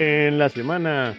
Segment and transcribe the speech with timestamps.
[0.00, 1.14] En la semana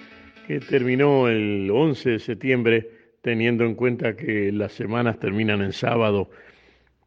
[0.48, 2.90] que terminó el 11 de septiembre,
[3.22, 6.32] teniendo en cuenta que las semanas terminan en sábado,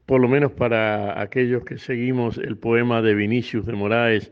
[0.06, 4.30] por lo menos para aquellos que seguimos el poema de Vinicius de Moraes,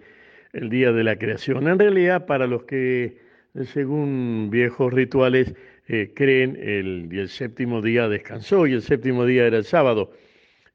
[0.52, 1.66] el día de la creación.
[1.66, 3.18] En realidad, para los que,
[3.64, 5.52] según viejos rituales,
[5.88, 10.12] eh, creen el, el séptimo día descansó y el séptimo día era el sábado.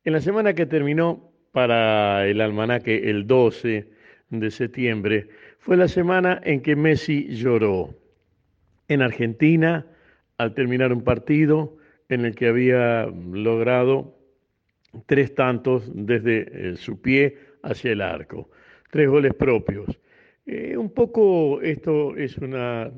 [0.04, 3.88] En la semana que terminó para el almanaque el 12
[4.31, 5.30] de septiembre,
[5.67, 7.94] fue la semana en que Messi lloró.
[8.88, 9.85] En Argentina,
[10.38, 11.75] al terminar un partido
[12.08, 14.17] en el que había logrado
[15.08, 18.49] tres tantos desde eh, su pie hacia el arco,
[18.91, 19.99] tres goles propios.
[20.45, 22.89] Eh, un poco esto es una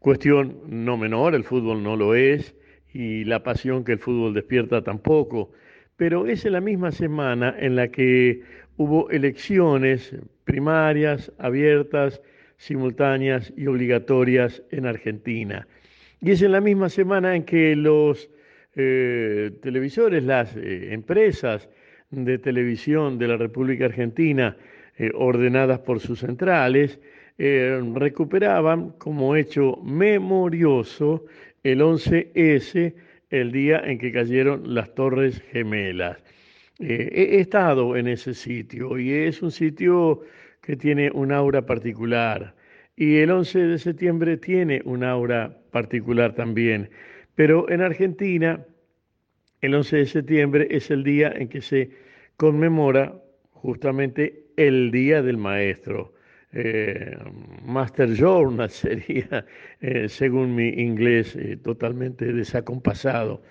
[0.00, 2.54] cuestión no menor, el fútbol no lo es
[2.92, 5.52] y la pasión que el fútbol despierta tampoco,
[5.96, 8.42] pero es en la misma semana en la que
[8.76, 10.14] hubo elecciones
[10.44, 12.20] primarias, abiertas,
[12.56, 15.66] simultáneas y obligatorias en Argentina.
[16.20, 18.30] Y es en la misma semana en que los
[18.76, 21.68] eh, televisores, las eh, empresas
[22.10, 24.56] de televisión de la República Argentina,
[24.96, 27.00] eh, ordenadas por sus centrales,
[27.36, 31.24] recuperaban como hecho memorioso
[31.64, 32.94] el 11S,
[33.30, 36.23] el día en que cayeron las Torres Gemelas.
[36.78, 40.22] He estado en ese sitio y es un sitio
[40.60, 42.54] que tiene un aura particular.
[42.96, 46.90] Y el 11 de septiembre tiene un aura particular también.
[47.34, 48.64] Pero en Argentina,
[49.60, 51.90] el 11 de septiembre es el día en que se
[52.36, 53.20] conmemora
[53.52, 56.14] justamente el Día del Maestro.
[56.52, 57.16] Eh,
[57.64, 59.44] Master Journal sería,
[59.80, 63.42] eh, según mi inglés, eh, totalmente desacompasado.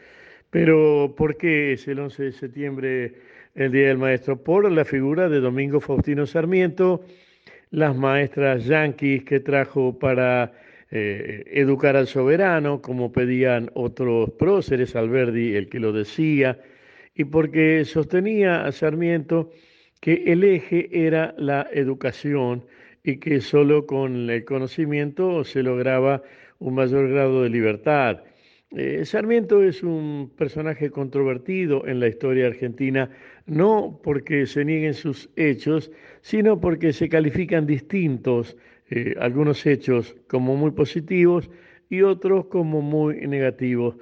[0.53, 3.13] Pero ¿por qué es el 11 de septiembre
[3.55, 4.37] el Día del Maestro?
[4.37, 7.03] Por la figura de Domingo Faustino Sarmiento,
[7.71, 10.53] las maestras yanquis que trajo para
[10.91, 16.59] eh, educar al soberano, como pedían otros próceres, Alberdi el que lo decía,
[17.15, 19.49] y porque sostenía a Sarmiento
[20.01, 22.63] que el eje era la educación
[23.03, 26.21] y que solo con el conocimiento se lograba
[26.59, 28.21] un mayor grado de libertad.
[28.75, 33.11] Eh, Sarmiento es un personaje controvertido en la historia argentina,
[33.45, 35.91] no porque se nieguen sus hechos,
[36.21, 38.57] sino porque se califican distintos
[38.89, 41.51] eh, algunos hechos como muy positivos
[41.87, 43.95] y otros como muy negativos.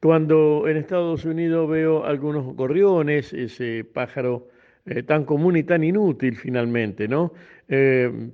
[0.00, 4.48] Cuando en Estados Unidos veo algunos gorriones, ese pájaro
[4.86, 7.32] eh, tan común y tan inútil finalmente, ¿no?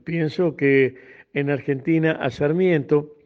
[0.04, 0.94] Pienso que
[1.34, 3.16] en Argentina a Sarmiento,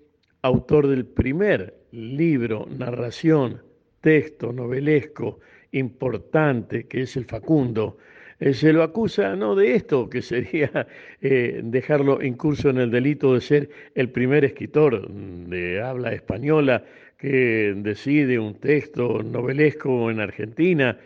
[0.42, 3.62] autor del primer libro, narración,
[4.00, 5.40] texto novelesco
[5.72, 7.98] importante, que es el Facundo,
[8.40, 10.86] eh, se lo acusa no de esto, que sería
[11.20, 16.84] eh, dejarlo incurso en el delito de ser el primer escritor de habla española
[17.18, 20.98] que decide un texto novelesco en Argentina.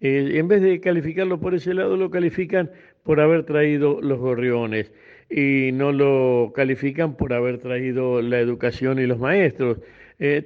[0.00, 2.70] Eh, en vez de calificarlo por ese lado, lo califican
[3.02, 4.92] por haber traído los gorriones
[5.30, 9.78] y no lo califican por haber traído la educación y los maestros,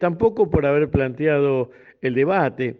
[0.00, 2.76] tampoco por haber planteado el debate.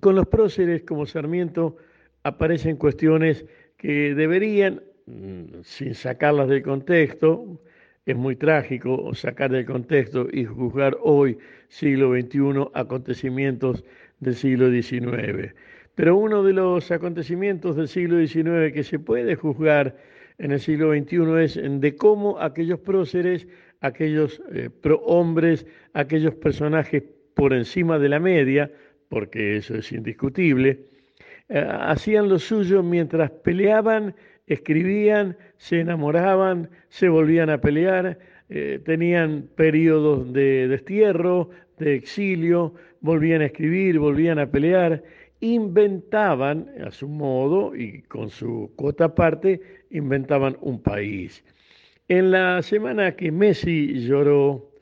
[0.00, 1.76] Con los próceres como Sarmiento,
[2.22, 3.44] aparecen cuestiones
[3.76, 7.60] que deberían, mm, sin sacarlas del contexto,
[8.06, 11.38] es muy trágico sacar del contexto y juzgar hoy,
[11.68, 13.84] siglo XXI, acontecimientos
[14.20, 15.54] del siglo XIX.
[15.94, 19.96] Pero uno de los acontecimientos del siglo XIX que se puede juzgar
[20.38, 23.46] en el siglo XXI es de cómo aquellos próceres,
[23.80, 27.02] aquellos eh, prohombres, aquellos personajes
[27.34, 28.70] por encima de la media,
[29.08, 30.86] porque eso es indiscutible,
[31.48, 34.14] eh, hacían lo suyo mientras peleaban,
[34.46, 38.18] escribían, se enamoraban, se volvían a pelear,
[38.48, 45.02] eh, tenían periodos de destierro, de exilio, volvían a escribir, volvían a pelear,
[45.40, 49.60] inventaban a su modo y con su cuota aparte,
[49.90, 51.42] inventaban un país.
[52.10, 54.72] En la semana que Messi lloró,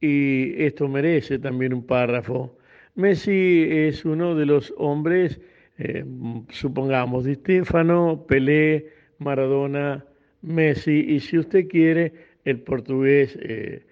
[0.00, 2.58] y esto merece también un párrafo,
[2.96, 5.40] Messi es uno de los hombres
[5.78, 6.04] eh,
[6.50, 8.88] supongamos, Di Stefano, Pelé,
[9.18, 10.04] Maradona,
[10.40, 12.14] Messi y si usted quiere,
[12.44, 13.86] el portugués eh,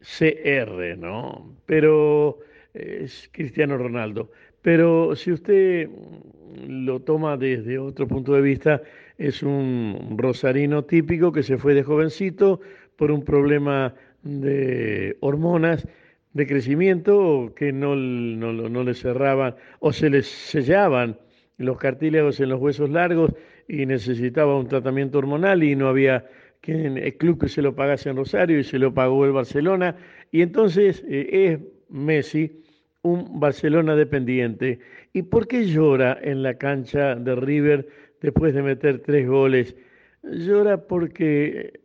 [0.00, 1.56] CR, ¿no?
[1.66, 2.40] Pero
[2.74, 4.32] es Cristiano Ronaldo.
[4.60, 5.88] Pero si usted
[6.66, 8.82] lo toma desde otro punto de vista,
[9.18, 12.60] es un rosarino típico que se fue de jovencito
[12.96, 15.86] por un problema de hormonas
[16.32, 21.18] de crecimiento que no, no, no le cerraban o se les sellaban
[21.58, 23.32] los cartílagos en los huesos largos
[23.68, 26.26] y necesitaba un tratamiento hormonal y no había
[26.60, 29.96] que el club que se lo pagase en Rosario y se lo pagó el Barcelona.
[30.32, 31.60] Y entonces eh, es
[31.90, 32.63] Messi
[33.04, 34.80] un Barcelona dependiente.
[35.12, 37.86] ¿Y por qué llora en la cancha de River
[38.20, 39.76] después de meter tres goles?
[40.22, 41.80] Llora porque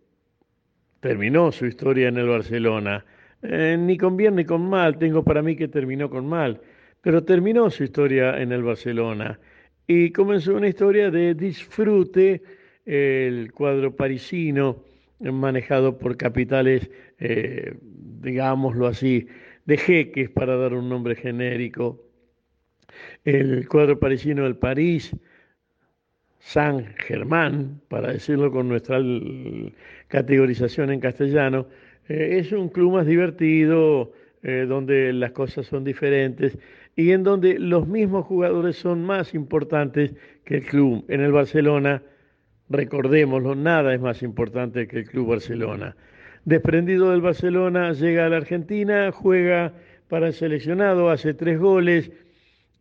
[1.02, 3.06] terminó su historia en el Barcelona.
[3.44, 6.60] Eh, ni con bien ni con mal, tengo para mí que terminó con mal,
[7.02, 9.40] pero terminó su historia en el Barcelona
[9.88, 12.44] y comenzó una historia de disfrute,
[12.86, 14.84] el cuadro parisino
[15.20, 19.28] manejado por capitales, eh, digámoslo así,
[19.70, 22.04] de jeques para dar un nombre genérico.
[23.24, 25.16] El cuadro parisino del París,
[26.40, 29.00] San Germán, para decirlo con nuestra
[30.08, 31.68] categorización en castellano,
[32.08, 34.12] eh, es un club más divertido,
[34.42, 36.58] eh, donde las cosas son diferentes
[36.96, 41.06] y en donde los mismos jugadores son más importantes que el club.
[41.10, 42.02] En el Barcelona,
[42.70, 45.96] recordémoslo, nada es más importante que el club Barcelona.
[46.46, 49.74] Desprendido del Barcelona, llega a la Argentina, juega
[50.08, 52.12] para el seleccionado, hace tres goles.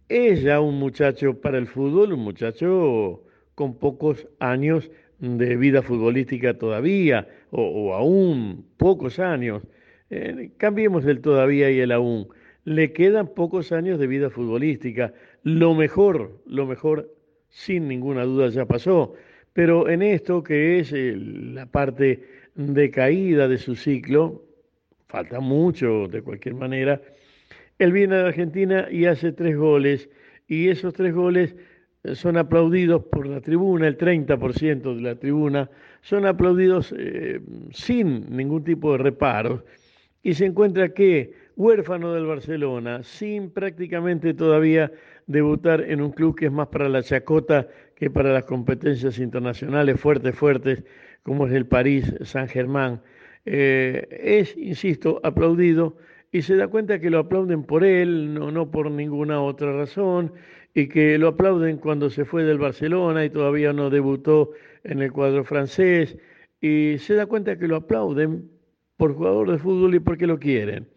[0.09, 3.25] Es ya un muchacho para el fútbol, un muchacho
[3.55, 9.63] con pocos años de vida futbolística todavía, o, aún pocos años.
[10.11, 12.29] Eh, cambiemos el todavía y el aún.
[12.65, 15.13] Le quedan pocos años de vida futbolística.
[15.43, 17.13] Lo mejor, lo mejor,
[17.49, 19.15] sin ninguna duda, ya pasó.
[19.53, 22.23] Pero en esto que es eh, la parte
[22.59, 24.43] de caída de su ciclo,
[25.07, 27.01] falta mucho de cualquier manera.
[27.79, 30.11] Él viene a Argentina y hace tres goles,
[30.49, 31.55] y esos tres goles
[32.15, 35.71] son aplaudidos por la tribuna, el 30% de la tribuna,
[36.03, 37.41] son aplaudidos eh,
[37.71, 39.63] sin ningún tipo de reparos,
[40.25, 44.91] y se encuentra que, huérfano del Barcelona, sin prácticamente todavía
[45.29, 50.01] debutar en un club que es más para la chacota que para las competencias internacionales
[50.01, 50.83] fuertes, fuertes,
[51.29, 53.01] como es el París Saint-Germain,
[53.45, 55.99] eh, es, insisto, aplaudido
[56.33, 60.33] y se da cuenta que lo aplauden por él, no, no por ninguna otra razón,
[60.73, 64.53] y que lo aplauden cuando se fue del Barcelona y todavía no debutó
[64.85, 66.17] en el cuadro francés,
[66.63, 68.51] y se da cuenta que lo aplauden
[68.97, 70.89] por jugador de fútbol y porque lo quieren.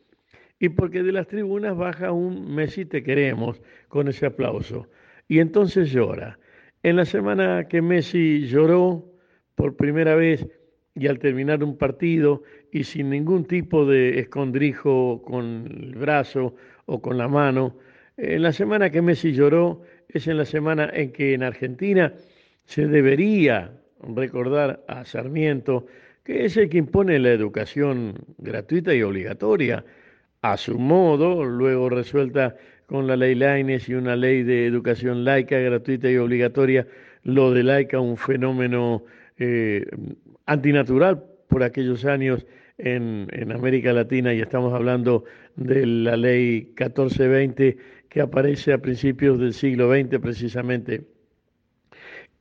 [0.59, 4.87] Y porque de las tribunas baja un Messi te queremos con ese aplauso.
[5.27, 6.39] Y entonces llora.
[6.83, 9.10] En la semana que Messi lloró
[9.55, 10.47] por primera vez
[10.95, 16.55] y al terminar un partido y sin ningún tipo de escondrijo con el brazo
[16.85, 17.77] o con la mano,
[18.17, 22.13] en la semana que Messi lloró es en la semana en que en Argentina
[22.65, 23.71] se debería
[24.01, 25.85] recordar a Sarmiento,
[26.23, 29.83] que es el que impone la educación gratuita y obligatoria,
[30.41, 32.55] a su modo, luego resuelta
[32.87, 36.87] con la ley Laines y una ley de educación laica, gratuita y obligatoria,
[37.23, 39.03] lo de laica un fenómeno
[39.43, 39.87] eh,
[40.45, 42.45] antinatural por aquellos años
[42.77, 45.23] en, en, América Latina y estamos hablando
[45.55, 47.75] de la ley 1420
[48.07, 51.07] que aparece a principios del siglo XX precisamente.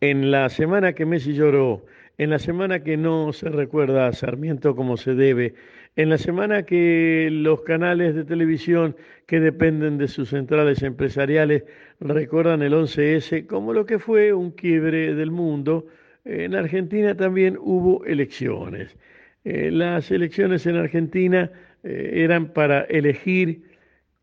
[0.02, 1.86] En la semana que Messi lloró,
[2.18, 5.54] en la semana que no se recuerda a Sarmiento como se debe,
[5.96, 8.94] en la semana que los canales de televisión
[9.26, 11.64] que dependen de sus centrales empresariales
[11.98, 15.86] recuerdan el 11S como lo que fue un quiebre del mundo,
[16.24, 18.96] en Argentina también hubo elecciones.
[19.44, 21.50] Eh, las elecciones en Argentina
[21.82, 23.62] eh, eran para elegir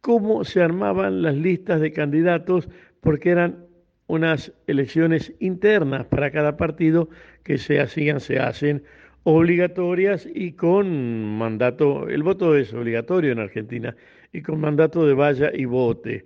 [0.01, 2.69] cómo se armaban las listas de candidatos,
[3.01, 3.65] porque eran
[4.07, 7.09] unas elecciones internas para cada partido
[7.43, 8.83] que se hacían, se hacen
[9.23, 13.95] obligatorias y con mandato, el voto es obligatorio en Argentina,
[14.31, 16.25] y con mandato de vaya y vote.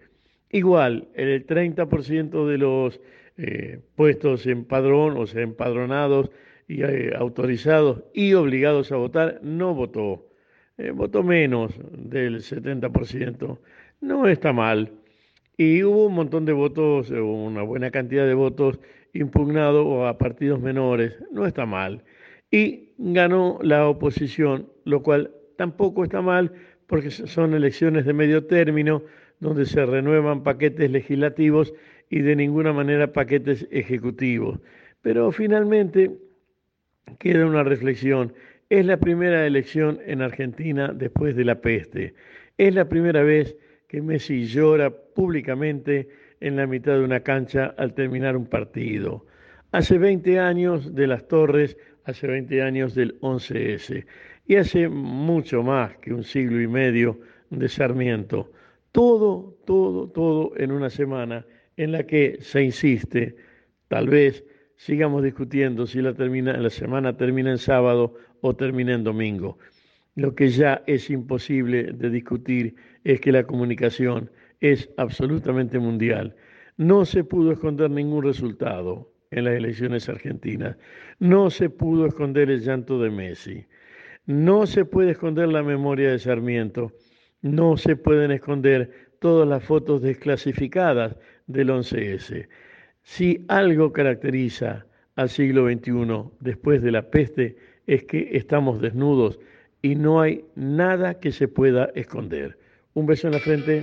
[0.51, 2.99] Igual, el 30% de los
[3.43, 6.29] eh, puestos en padrón, o sea, empadronados
[6.67, 10.29] y eh, autorizados y obligados a votar, no votó.
[10.77, 13.57] Eh, votó menos del 70%.
[14.01, 14.91] No está mal.
[15.57, 18.79] Y hubo un montón de votos, una buena cantidad de votos
[19.13, 21.15] impugnados a partidos menores.
[21.31, 22.03] No está mal.
[22.51, 26.51] Y ganó la oposición, lo cual tampoco está mal
[26.85, 29.01] porque son elecciones de medio término
[29.41, 31.73] donde se renuevan paquetes legislativos
[32.09, 34.59] y de ninguna manera paquetes ejecutivos.
[35.01, 36.11] Pero finalmente
[37.19, 38.33] queda una reflexión.
[38.69, 42.13] Es la primera elección en Argentina después de la peste.
[42.57, 43.57] Es la primera vez
[43.89, 46.07] que Messi llora públicamente
[46.39, 49.25] en la mitad de una cancha al terminar un partido.
[49.71, 54.05] Hace 20 años de las Torres, hace 20 años del 11S
[54.45, 57.19] y hace mucho más que un siglo y medio
[57.49, 58.51] de Sarmiento.
[58.91, 61.45] Todo, todo, todo en una semana
[61.77, 63.35] en la que se insiste,
[63.87, 64.43] tal vez
[64.75, 69.57] sigamos discutiendo si la, la semana termina en sábado o termina en domingo.
[70.15, 74.29] Lo que ya es imposible de discutir es que la comunicación
[74.59, 76.35] es absolutamente mundial.
[76.77, 80.77] No se pudo esconder ningún resultado en las elecciones argentinas.
[81.19, 83.65] No se pudo esconder el llanto de Messi.
[84.25, 86.91] No se puede esconder la memoria de Sarmiento.
[87.41, 91.15] No se pueden esconder todas las fotos desclasificadas
[91.47, 92.47] del 11S.
[93.03, 97.57] Si algo caracteriza al siglo XXI después de la peste
[97.87, 99.39] es que estamos desnudos
[99.81, 102.57] y no hay nada que se pueda esconder.
[102.93, 103.81] Un beso en la frente.